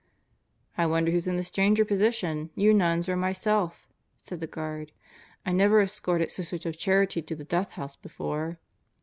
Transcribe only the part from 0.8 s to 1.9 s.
wonder who's in the stranger